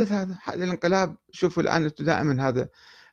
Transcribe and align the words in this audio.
هذا 0.00 0.38
الانقلاب 0.48 1.16
شوفوا 1.32 1.62
الآن 1.62 1.90
دائما 1.98 2.48
هذا 2.48 2.68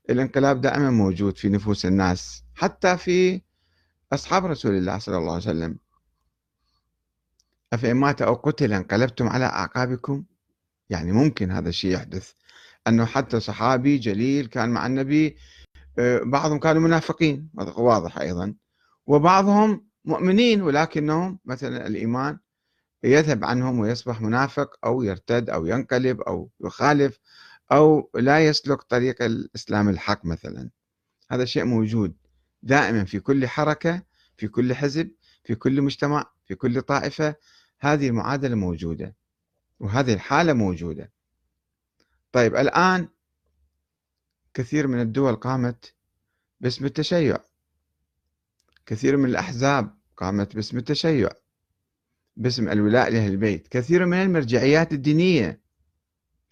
الانقلاب 0.09 0.61
دائما 0.61 0.89
موجود 0.89 1.37
في 1.37 1.49
نفوس 1.49 1.85
الناس 1.85 2.43
حتى 2.55 2.97
في 2.97 3.41
أصحاب 4.13 4.45
رسول 4.45 4.75
الله 4.75 4.97
صلى 4.97 5.17
الله 5.17 5.31
عليه 5.31 5.41
وسلم. 5.43 5.77
أفإن 7.73 7.95
مات 7.95 8.21
أو 8.21 8.33
قتل 8.33 8.73
انقلبتم 8.73 9.27
على 9.27 9.45
أعقابكم؟ 9.45 10.23
يعني 10.89 11.11
ممكن 11.11 11.51
هذا 11.51 11.69
الشيء 11.69 11.91
يحدث. 11.91 12.31
أنه 12.87 13.05
حتى 13.05 13.39
صحابي 13.39 13.97
جليل 13.97 14.45
كان 14.45 14.69
مع 14.69 14.85
النبي 14.85 15.37
آه، 15.99 16.21
بعضهم 16.23 16.59
كانوا 16.59 16.81
منافقين 16.81 17.49
واضح 17.77 18.17
أيضا. 18.17 18.53
وبعضهم 19.07 19.87
مؤمنين 20.05 20.61
ولكنهم 20.61 21.39
مثلا 21.45 21.87
الإيمان 21.87 22.39
يذهب 23.03 23.43
عنهم 23.43 23.79
ويصبح 23.79 24.21
منافق 24.21 24.79
أو 24.85 25.03
يرتد 25.03 25.49
أو 25.49 25.65
ينقلب 25.65 26.21
أو 26.21 26.49
يخالف 26.59 27.19
أو 27.71 28.09
لا 28.15 28.45
يسلك 28.45 28.81
طريق 28.81 29.21
الإسلام 29.21 29.89
الحق 29.89 30.25
مثلا. 30.25 30.69
هذا 31.31 31.45
شيء 31.45 31.65
موجود 31.65 32.15
دائما 32.63 33.05
في 33.05 33.19
كل 33.19 33.47
حركة 33.47 34.03
في 34.37 34.47
كل 34.47 34.73
حزب 34.73 35.11
في 35.43 35.55
كل 35.55 35.81
مجتمع 35.81 36.31
في 36.47 36.55
كل 36.55 36.81
طائفة. 36.81 37.35
هذه 37.79 38.07
المعادلة 38.07 38.55
موجودة 38.55 39.15
وهذه 39.79 40.13
الحالة 40.13 40.53
موجودة. 40.53 41.11
طيب 42.31 42.55
الآن 42.55 43.07
كثير 44.53 44.87
من 44.87 45.01
الدول 45.01 45.35
قامت 45.35 45.93
باسم 46.61 46.85
التشيع. 46.85 47.37
كثير 48.85 49.17
من 49.17 49.29
الأحزاب 49.29 49.97
قامت 50.17 50.55
باسم 50.55 50.77
التشيع. 50.77 51.29
باسم 52.37 52.69
الولاء 52.69 53.09
لأهل 53.09 53.31
البيت. 53.31 53.67
كثير 53.67 54.05
من 54.05 54.17
المرجعيات 54.17 54.93
الدينية 54.93 55.61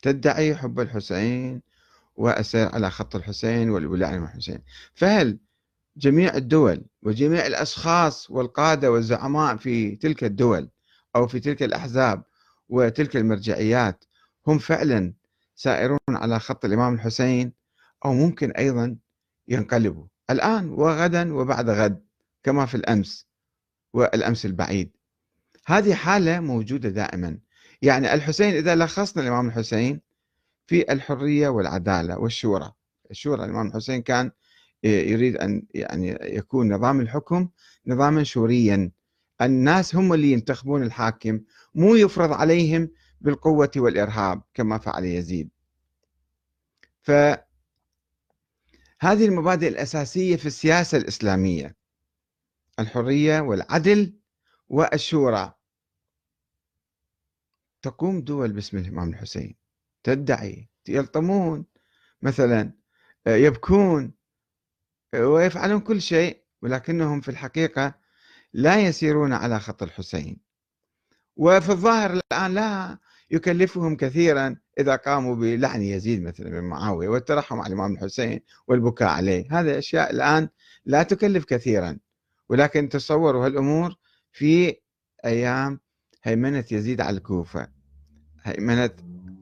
تدعي 0.01 0.55
حب 0.55 0.79
الحسين 0.79 1.61
والسير 2.15 2.75
على 2.75 2.89
خط 2.91 3.15
الحسين 3.15 3.69
والولاء 3.69 4.15
للحسين 4.15 4.59
فهل 4.93 5.39
جميع 5.97 6.35
الدول 6.35 6.85
وجميع 7.03 7.45
الأشخاص 7.45 8.31
والقادة 8.31 8.91
والزعماء 8.91 9.55
في 9.57 9.95
تلك 9.95 10.23
الدول 10.23 10.69
أو 11.15 11.27
في 11.27 11.39
تلك 11.39 11.63
الأحزاب 11.63 12.23
وتلك 12.69 13.15
المرجعيات 13.17 14.03
هم 14.47 14.57
فعلا 14.57 15.13
سائرون 15.55 15.99
على 16.09 16.39
خط 16.39 16.65
الإمام 16.65 16.93
الحسين 16.93 17.53
أو 18.05 18.13
ممكن 18.13 18.51
أيضا 18.51 18.97
ينقلبوا؟ 19.47 20.05
الآن 20.29 20.69
وغدا 20.69 21.33
وبعد 21.33 21.69
غد 21.69 22.03
كما 22.43 22.65
في 22.65 22.75
الأمس 22.75 23.27
والأمس 23.93 24.45
البعيد. 24.45 24.91
هذه 25.65 25.93
حالة 25.93 26.39
موجودة 26.39 26.89
دائما. 26.89 27.39
يعني 27.81 28.13
الحسين 28.13 28.53
إذا 28.53 28.75
لخصنا 28.75 29.23
الإمام 29.23 29.47
الحسين 29.47 30.01
في 30.67 30.91
الحرية 30.91 31.47
والعدالة 31.47 32.17
والشورى. 32.19 32.71
الشورى 33.11 33.45
الإمام 33.45 33.67
الحسين 33.67 34.01
كان 34.01 34.31
يريد 34.83 35.37
أن 35.37 35.63
يعني 35.73 36.17
يكون 36.21 36.73
نظام 36.73 37.01
الحكم 37.01 37.49
نظاما 37.87 38.23
شوريا. 38.23 38.91
الناس 39.41 39.95
هم 39.95 40.13
اللي 40.13 40.31
ينتخبون 40.31 40.83
الحاكم 40.83 41.39
مو 41.75 41.95
يفرض 41.95 42.33
عليهم 42.33 42.89
بالقوة 43.21 43.71
والإرهاب 43.75 44.41
كما 44.53 44.77
فعل 44.77 45.05
يزيد. 45.05 45.49
فهذه 47.01 47.45
المبادئ 49.03 49.67
الأساسية 49.67 50.35
في 50.35 50.45
السياسة 50.45 50.97
الإسلامية. 50.97 51.75
الحرية 52.79 53.39
والعدل 53.39 54.13
والشورى. 54.69 55.53
تقوم 57.81 58.21
دول 58.21 58.51
باسم 58.53 58.77
الإمام 58.77 59.09
الحسين. 59.09 59.55
تدعي 60.03 60.69
يلطمون 60.87 61.65
مثلا 62.21 62.73
يبكون 63.27 64.13
ويفعلون 65.15 65.79
كل 65.79 66.01
شيء 66.01 66.43
ولكنهم 66.61 67.21
في 67.21 67.29
الحقيقة 67.29 67.93
لا 68.53 68.79
يسيرون 68.79 69.33
على 69.33 69.59
خط 69.59 69.83
الحسين. 69.83 70.37
وفي 71.35 71.69
الظاهر 71.69 72.13
الآن 72.13 72.53
لا 72.53 72.97
يكلفهم 73.31 73.95
كثيرا 73.95 74.55
إذا 74.79 74.95
قاموا 74.95 75.35
بلعن 75.35 75.81
يزيد 75.81 76.23
مثلا 76.23 76.49
بن 76.49 76.63
معاوية 76.63 77.07
والترحم 77.07 77.59
على 77.59 77.67
الإمام 77.67 77.93
الحسين 77.93 78.41
والبكاء 78.67 79.09
عليه. 79.09 79.59
هذه 79.59 79.77
أشياء 79.77 80.11
الآن 80.11 80.49
لا 80.85 81.03
تكلف 81.03 81.45
كثيرا 81.45 81.99
ولكن 82.49 82.89
تصوروا 82.89 83.45
هالأمور 83.45 83.95
في 84.33 84.75
أيام 85.25 85.79
هيمنة 86.23 86.65
يزيد 86.71 87.01
على 87.01 87.17
الكوفة. 87.17 87.67
هيمنة 88.43 88.89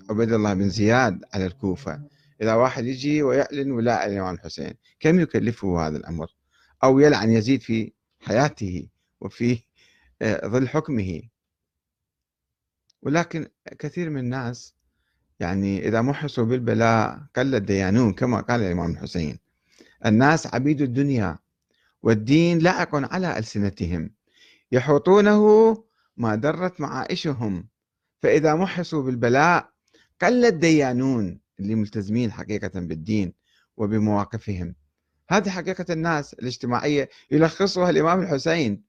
عبيد 0.10 0.34
الله 0.34 0.54
بن 0.54 0.70
زياد 0.70 1.24
على 1.34 1.46
الكوفة. 1.46 2.02
إذا 2.42 2.54
واحد 2.54 2.86
يجي 2.86 3.24
ويعلن 3.24 3.72
ولاء 3.72 4.06
الإمام 4.06 4.36
الحسين 4.36 4.74
كم 5.00 5.20
يكلفه 5.20 5.88
هذا 5.88 5.98
الأمر؟ 5.98 6.28
أو 6.84 7.00
يلعن 7.00 7.32
يزيد 7.32 7.62
في 7.62 7.94
حياته 8.20 8.88
وفي 9.22 9.60
آه، 10.22 10.48
ظل 10.48 10.68
حكمه. 10.70 11.22
ولكن 13.02 13.48
كثير 13.80 14.10
من 14.10 14.20
الناس 14.20 14.76
يعني 15.40 15.88
إذا 15.88 16.02
محصوا 16.02 16.46
بالبلاء 16.46 17.22
قل 17.36 17.56
الديانون 17.56 18.14
كما 18.14 18.42
قال 18.42 18.62
الإمام 18.62 18.92
الحسين 18.92 19.40
الناس 20.06 20.48
عبيد 20.54 20.82
الدنيا 20.82 21.40
والدين 22.04 22.60
لائق 22.60 22.96
على 22.96 23.38
ألسنتهم. 23.38 24.10
يحوطونه 24.72 25.74
ما 26.18 26.36
درت 26.36 26.82
معائشهم. 26.82 27.68
فإذا 28.22 28.56
محصوا 28.56 29.04
بالبلاء 29.04 29.70
قل 30.22 30.46
الديانون 30.46 31.40
اللي 31.60 31.76
ملتزمين 31.76 32.32
حقيقة 32.32 32.80
بالدين 32.80 33.34
وبمواقفهم. 33.78 34.76
هذه 35.30 35.50
حقيقة 35.50 35.86
الناس 35.90 36.34
الاجتماعية 36.34 37.10
يلخصها 37.32 37.90
الإمام 37.90 38.22
الحسين. 38.22 38.84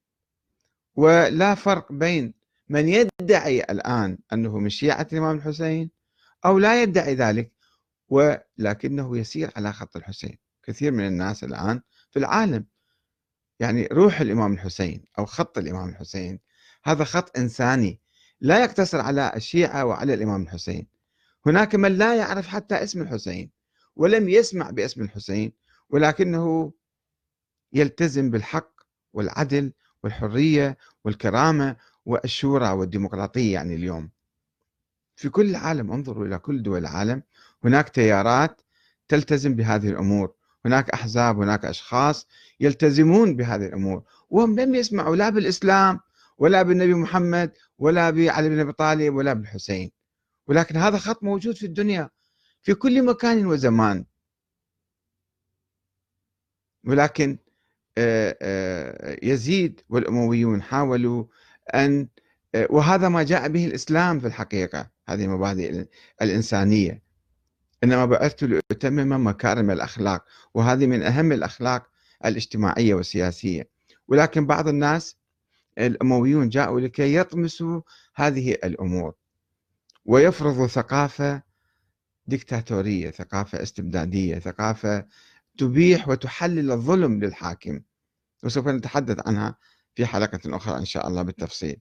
ولا 0.95 1.55
فرق 1.55 1.93
بين 1.93 2.35
من 2.69 2.89
يدعي 2.89 3.61
الآن 3.61 4.19
أنه 4.33 4.59
من 4.59 4.69
شيعة 4.69 5.07
الإمام 5.13 5.37
الحسين 5.37 5.91
أو 6.45 6.59
لا 6.59 6.83
يدعي 6.83 7.15
ذلك 7.15 7.53
ولكنه 8.09 9.19
يسير 9.19 9.51
على 9.57 9.73
خط 9.73 9.97
الحسين. 9.97 10.39
كثير 10.63 10.93
من 10.93 11.07
الناس 11.07 11.45
الآن 11.45 11.81
في 12.11 12.19
العالم 12.19 12.67
يعني 13.63 13.89
روح 13.93 14.21
الإمام 14.21 14.53
الحسين 14.53 15.05
أو 15.19 15.27
خط 15.27 15.59
الإمام 15.59 15.89
الحسين. 15.89 16.41
هذا 16.85 17.05
خط 17.05 17.39
إنساني 17.39 18.01
لا 18.41 18.63
يقتصر 18.63 19.01
على 19.01 19.33
الشيعة 19.37 19.85
وعلى 19.85 20.15
الإمام 20.15 20.43
الحسين. 20.43 20.87
هناك 21.47 21.75
من 21.75 21.93
لا 21.93 22.17
يعرف 22.17 22.49
حتى 22.49 22.75
اسم 22.83 23.03
الحسين 23.03 23.51
ولم 23.97 24.29
يسمع 24.29 24.71
باسم 24.71 25.03
الحسين 25.03 25.53
ولكنه 25.91 26.73
يلتزم 27.73 28.31
بالحق 28.31 28.73
والعدل 29.13 29.73
والحرية 30.03 30.79
والكرامة 31.05 31.77
والشورى 32.07 32.69
والديمقراطية 32.71 33.53
يعني 33.53 33.75
اليوم. 33.75 34.11
في 35.17 35.29
كل 35.29 35.51
العالم 35.51 35.93
انظروا 35.93 36.27
إلى 36.27 36.39
كل 36.39 36.63
دول 36.63 36.79
العالم 36.79 37.23
هناك 37.65 37.89
تيارات 37.89 38.61
تلتزم 39.09 39.55
بهذه 39.55 39.89
الأمور. 39.89 40.35
هناك 40.67 40.91
أحزاب 40.91 41.41
هناك 41.41 41.65
أشخاص 41.65 42.27
يلتزمون 42.61 43.37
بهذه 43.37 43.67
الأمور. 43.67 44.03
وهم 44.31 44.61
لم 44.61 44.75
يسمعوا 44.75 45.17
لا 45.17 45.29
بالإسلام 45.29 46.01
ولا 46.39 46.63
بالنبي 46.63 46.95
محمد 46.95 47.53
ولا 47.79 48.11
بعلي 48.11 48.49
بن 48.49 48.61
أبي 48.61 48.73
طالب 48.73 49.15
ولا 49.15 49.33
بالحسين. 49.33 49.91
ولكن 50.47 50.77
هذا 50.77 50.99
خط 50.99 51.23
موجود 51.23 51.57
في 51.57 51.67
الدنيا 51.67 52.11
في 52.63 52.75
كل 52.75 53.05
مكان 53.05 53.47
وزمان. 53.47 54.05
ولكن 56.85 57.39
آه، 57.99 58.37
آه، 58.43 59.19
يزيد 59.23 59.81
والأمويون 59.89 60.63
حاولوا 60.63 61.25
أن 61.75 62.09
آه، 62.55 62.67
وهذا 62.71 63.09
ما 63.09 63.23
جاء 63.23 63.49
به 63.49 63.67
الإسلام 63.67 64.21
في 64.21 64.27
الحقيقة 64.27 64.91
هذه 65.09 65.25
المبادئ 65.25 65.87
الإنسانية. 66.23 67.03
إنما 67.85 68.05
بعثت 68.07 68.45
لأتمم 68.45 69.27
مكارم 69.27 69.71
الأخلاق 69.71 70.25
وهذه 70.55 70.87
من 70.87 71.03
أهم 71.03 71.33
الأخلاق 71.33 71.87
الاجتماعية 72.25 72.95
والسياسية. 72.95 73.69
ولكن 74.09 74.47
بعض 74.47 74.69
الناس 74.69 75.17
الأمويون 75.79 76.49
جاءوا 76.49 76.81
لكي 76.81 77.15
يطمسوا 77.15 77.81
هذه 78.15 78.53
الأمور 78.53 79.15
ويفرضوا 80.05 80.67
ثقافة 80.67 81.43
ديكتاتورية 82.27 83.11
ثقافة 83.11 83.63
استبدادية 83.63 84.39
ثقافة 84.39 85.07
تبيح 85.59 86.09
وتحلل 86.09 86.71
الظلم 86.73 87.21
للحاكم. 87.25 87.81
وسوف 88.45 88.69
نتحدث 88.69 89.27
عنها 89.27 89.57
في 89.95 90.07
حلقة 90.07 90.41
أخرى 90.57 90.77
إن 90.77 90.85
شاء 90.85 91.09
الله 91.09 91.23
بالتفصيل. 91.23 91.77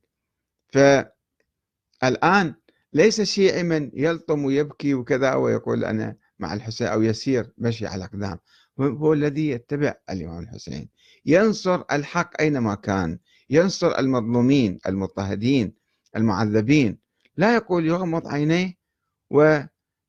فالآن 0.74 2.56
ليس 2.94 3.20
الشيعي 3.20 3.64
من 3.64 3.92
يلطم 3.94 4.46
ويبكي 4.46 4.94
وكذا 4.94 5.34
ويقول 5.34 5.86
أنا 5.86 6.16
مع 6.40 6.54
الحسين 6.54 6.88
أو 6.88 7.02
يسير 7.02 7.52
مشي 7.58 7.88
على 7.88 7.96
الأقدام 7.96 8.40
هو 8.80 9.14
الذي 9.14 9.50
يتبع 9.50 9.94
الإمام 10.10 10.40
الحسين. 10.40 10.90
ينصر 11.26 11.84
الحق 11.92 12.42
أينما 12.42 12.76
كان. 12.76 13.20
ينصر 13.50 14.00
المظلومين 14.00 14.80
المضطهدين 14.88 15.74
المعذبين. 16.16 16.98
لا 17.38 17.56
يقول 17.56 17.86
يغمض 17.88 18.28
عينيه 18.28 18.78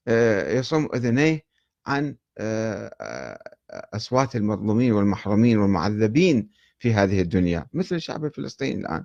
آه، 0.09 0.53
يصم 0.53 0.89
أذنيه 0.95 1.45
عن 1.87 2.17
أصوات 3.71 4.37
المظلومين 4.37 4.93
والمحرومين 4.93 5.59
والمعذبين 5.59 6.51
في 6.79 6.95
هذه 6.95 7.21
الدنيا. 7.21 7.67
مثل 7.73 7.97
الشعب 7.97 8.25
الفلسطيني 8.25 8.81
الآن. 8.81 9.05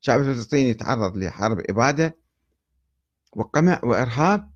الشعب 0.00 0.20
الفلسطيني 0.20 0.68
يتعرض 0.70 1.16
لحرب 1.16 1.62
إبادة 1.70 2.16
وقمع 3.32 3.80
وإرهاب 3.84 4.50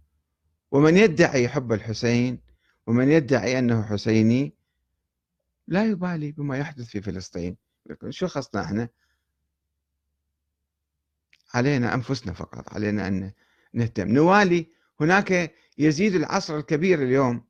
ومن 0.71 0.97
يدعي 0.97 1.49
حب 1.49 1.73
الحسين 1.73 2.41
ومن 2.87 3.11
يدعي 3.11 3.59
أنه 3.59 3.83
حسيني 3.83 4.55
لا 5.69 5.85
يبالي 5.85 6.33
بما 6.33 6.59
يحدث 6.59 6.87
في 6.87 7.03
فلسطين. 7.03 7.57
شو 8.11 8.27
خصنا 8.27 8.65
إحنا؟ 8.65 8.89
علينا 11.55 11.95
أنفسنا 11.95 12.33
فقط 12.33 12.75
علينا 12.75 13.09
أن 13.09 13.33
نهتم. 13.73 14.09
نوالي 14.09 14.67
هناك 15.01 15.55
يزيد 15.79 16.15
العصر 16.15 16.57
الكبير 16.57 17.03
اليوم. 17.03 17.45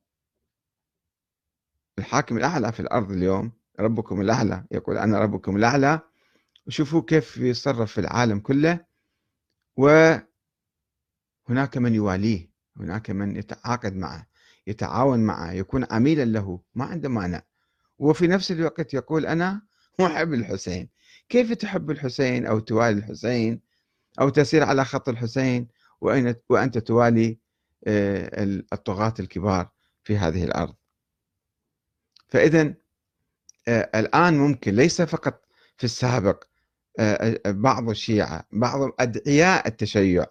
الحاكم 1.98 2.36
الأعلى 2.36 2.72
في 2.72 2.80
الأرض 2.80 3.10
اليوم 3.10 3.52
ربكم 3.80 4.20
الأعلى 4.20 4.64
يقول 4.70 4.98
أنا 4.98 5.18
ربكم 5.18 5.56
الأعلى. 5.56 6.00
وشوفوا 6.66 7.02
كيف 7.02 7.36
يتصرف 7.36 7.92
في 7.92 8.00
العالم 8.00 8.40
كله. 8.40 8.84
وهناك 11.48 11.78
من 11.78 11.94
يواليه 11.94 12.50
هناك 12.76 13.10
من 13.10 13.36
يتعاقد 13.36 13.96
معه 13.96 14.26
يتعاون 14.66 15.20
معه 15.20 15.52
يكون 15.52 15.86
عميلا 15.90 16.24
له 16.24 16.60
ما 16.74 16.84
عنده 16.84 17.08
مانع. 17.08 17.42
وفي 17.98 18.26
نفس 18.26 18.50
الوقت 18.50 18.94
يقول 18.94 19.26
أنا 19.26 19.62
محب 19.98 20.34
الحسين. 20.34 20.88
كيف 21.28 21.52
تحب 21.52 21.90
الحسين 21.90 22.46
أو 22.46 22.58
توالي 22.58 22.98
الحسين 22.98 23.60
أو 24.20 24.28
تسير 24.28 24.62
على 24.64 24.84
خط 24.84 25.08
الحسين؟ 25.08 25.68
وأنت 26.48 26.78
توالي 26.78 27.38
آه، 27.86 28.44
الطغاة 28.72 29.14
الكبار 29.20 29.70
في 30.04 30.16
هذه 30.16 30.44
الأرض. 30.44 30.74
فإذا 32.28 32.74
آه، 33.68 33.90
الآن 34.00 34.38
ممكن 34.38 34.74
ليس 34.74 35.02
فقط 35.02 35.42
في 35.76 35.84
السابق 35.84 36.44
آه، 36.98 37.40
بعض 37.46 37.90
الشيعة 37.90 38.44
بعض 38.52 38.90
أدعياء 39.00 39.68
التشيع 39.68 40.26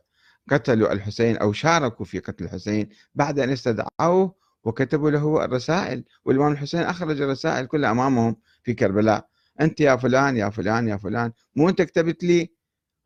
قتلوا 0.49 0.91
الحسين 0.93 1.37
أو 1.37 1.53
شاركوا 1.53 2.05
في 2.05 2.19
قتل 2.19 2.43
الحسين 2.45 2.89
بعد 3.15 3.39
أن 3.39 3.49
استدعوه 3.49 4.35
وكتبوا 4.63 5.11
له 5.11 5.45
الرسائل. 5.45 6.03
والإمام 6.25 6.51
الحسين 6.51 6.81
أخرج 6.81 7.21
الرسائل 7.21 7.65
كلها 7.65 7.91
أمامهم 7.91 8.35
في 8.63 8.73
كربلاء. 8.73 9.27
أنت 9.61 9.79
يا 9.81 9.95
فلان 9.95 10.37
يا 10.37 10.49
فلان 10.49 10.87
يا 10.87 10.97
فلان. 10.97 11.31
مو 11.55 11.69
أنت 11.69 11.81
كتبت 11.81 12.23
لي؟ 12.23 12.53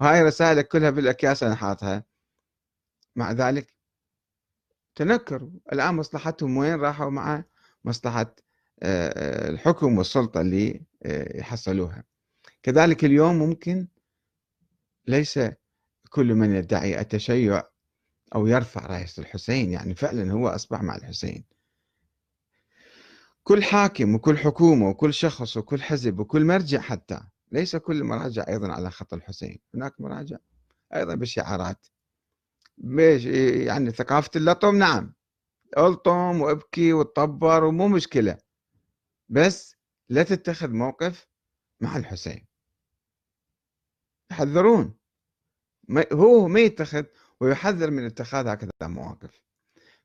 هاي 0.01 0.23
رسائلك 0.23 0.67
كلها 0.67 0.89
بالأكياس 0.89 1.43
أنا 1.43 1.55
حاطها. 1.55 2.03
مع 3.15 3.31
ذلك 3.31 3.73
تنكروا. 4.95 5.49
الآن 5.73 5.95
مصلحتهم 5.95 6.57
وين؟ 6.57 6.75
راحوا 6.79 7.09
مع 7.09 7.43
مصلحة 7.85 8.35
آه، 8.83 9.49
الحكم 9.49 9.97
والسلطة 9.97 10.41
اللي 10.41 10.81
آه، 11.03 11.37
يحصلوها 11.37 12.03
كذلك 12.63 13.05
اليوم 13.05 13.35
ممكن 13.35 13.87
ليس 15.07 15.39
كل 16.15 16.35
من 16.35 16.55
يدعي 16.55 16.99
التشيع 16.99 17.63
أو 18.35 18.47
يرفع 18.47 18.85
راية 18.85 19.07
الحسين 19.17 19.71
يعني 19.71 19.95
فعلا 19.95 20.31
هو 20.31 20.47
أصبح 20.47 20.81
مع 20.81 20.95
الحسين. 20.95 21.45
كل 23.43 23.63
حاكم 23.63 24.15
وكل 24.15 24.37
حكومة 24.37 24.89
وكل 24.89 25.13
شخص 25.13 25.57
وكل 25.57 25.81
حزب 25.81 26.19
وكل 26.19 26.45
مرجع 26.45 26.79
حتى 26.79 27.21
ليس 27.51 27.75
كل 27.75 28.03
مراجع 28.03 28.45
أيضا 28.47 28.71
على 28.71 28.91
خط 28.91 29.13
الحسين. 29.13 29.59
هناك 29.75 30.01
مراجع 30.01 30.37
أيضا 30.95 31.15
بالشعارات 31.15 31.87
يعني 33.67 33.91
ثقافة 33.91 34.31
اللطم 34.35 34.75
نعم. 34.75 35.13
ألطم 35.77 36.41
وأبكي 36.41 36.93
وتطبر 36.93 37.63
ومو 37.63 37.87
مشكلة. 37.87 38.37
بس 39.29 39.75
لا 40.09 40.23
تتخذ 40.23 40.69
موقف 40.69 41.27
مع 41.81 41.97
الحسين. 41.97 42.47
يحذرون 44.31 45.04
هو 46.13 46.47
ما 46.47 46.59
يتخذ 46.59 47.03
ويحذر 47.39 47.91
من 47.91 48.05
اتخاذ 48.05 48.47
هكذا 48.47 48.71
مواقف. 48.81 49.41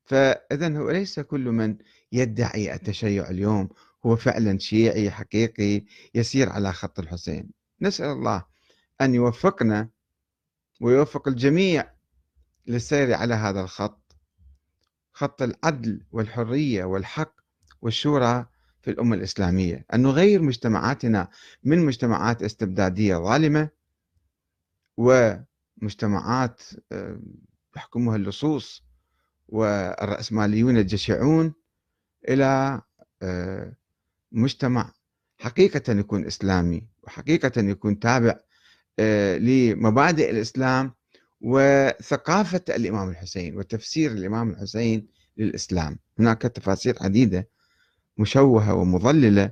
فإذا 0.05 0.79
هو 0.79 0.91
ليس 0.91 1.21
كل 1.21 1.45
من 1.45 1.77
يدعي 2.13 2.75
التشيع 2.75 3.31
اليوم 3.31 3.69
هو 4.07 4.17
فعلا 4.17 4.59
شيعي 4.59 5.11
حقيقي 5.11 5.85
يسير 6.15 6.49
على 6.49 6.73
خط 6.73 6.99
الحسين. 6.99 7.51
نسأل 7.81 8.07
الله 8.07 8.45
أن 9.01 9.15
يوفقنا 9.15 9.89
ويوفق 10.81 11.29
الجميع 11.29 11.93
للسير 12.67 13.15
على 13.15 13.35
هذا 13.35 13.61
الخط 13.61 14.17
خط 15.13 15.43
العدل 15.43 16.07
والحرية 16.13 16.85
والحق 16.85 17.35
والشورى 17.83 18.47
في 18.83 18.91
الأمة 18.91 19.17
الإسلامية. 19.17 19.87
أن 19.95 20.03
نغير 20.03 20.43
مجتمعاتنا 20.43 21.29
من 21.65 21.87
مجتمعات 21.87 22.43
استبدادية 22.43 23.17
ظالمة 23.17 23.69
ومجتمعات 24.97 25.50
آه، 26.93 27.21
يحكمها 27.77 28.17
اللصوص 28.17 28.85
والرأسماليون 29.49 30.77
الجشعون 30.77 31.55
إلى 32.29 32.81
آه، 33.23 33.73
مجتمع 34.33 34.93
حقيقة 35.39 35.93
يكون 35.93 36.27
إسلامي 36.27 36.89
وحقيقة 37.03 37.61
يكون 37.61 37.99
تابع 37.99 38.35
آه، 38.99 39.39
لمبادئ 39.39 40.31
الإسلام 40.31 40.95
وثقافة 41.41 42.61
الإمام 42.69 43.09
الحسين 43.09 43.57
وتفسير 43.57 44.13
الإمام 44.13 44.51
الحسين 44.51 45.09
للإسلام. 45.37 45.99
هناك 46.19 46.43
تفاسير 46.43 46.97
عديدة 47.01 47.49
مشوهة 48.19 48.75
ومضللة 48.75 49.51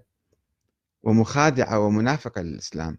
ومخادعة 1.02 1.78
ومنافقة 1.78 2.42
للإسلام. 2.42 2.98